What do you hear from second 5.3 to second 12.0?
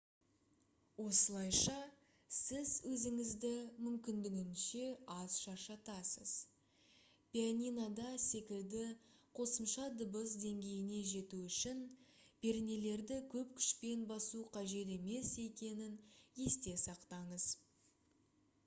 шаршатасыз пианинода секілді қосымша дыбыс деңгейіне жету үшін